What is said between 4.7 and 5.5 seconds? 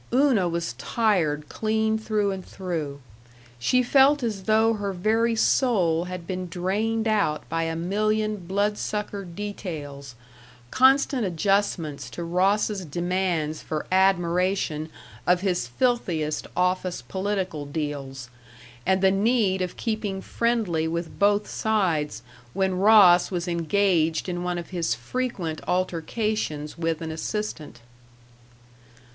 her very